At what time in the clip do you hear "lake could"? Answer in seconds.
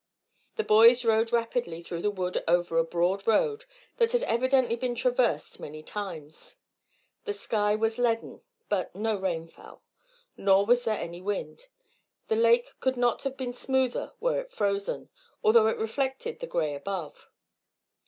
12.35-12.97